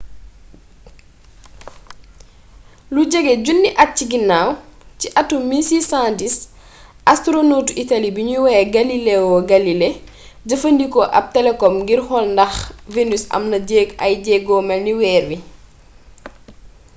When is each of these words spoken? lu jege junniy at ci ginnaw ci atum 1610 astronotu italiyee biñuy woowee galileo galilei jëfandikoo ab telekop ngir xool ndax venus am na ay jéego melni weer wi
lu 2.93 3.01
jege 3.11 3.33
junniy 3.45 3.77
at 3.83 3.91
ci 3.97 4.05
ginnaw 4.11 4.47
ci 4.99 5.07
atum 5.21 5.41
1610 5.53 7.11
astronotu 7.11 7.71
italiyee 7.83 8.17
biñuy 8.17 8.41
woowee 8.43 8.69
galileo 8.75 9.31
galilei 9.51 9.95
jëfandikoo 10.47 11.11
ab 11.17 11.25
telekop 11.35 11.73
ngir 11.81 12.01
xool 12.07 12.25
ndax 12.33 12.53
venus 12.95 13.23
am 13.35 13.43
na 13.51 13.57
ay 14.05 14.13
jéego 14.25 14.55
melni 14.67 14.93
weer 14.99 15.23
wi 15.29 15.37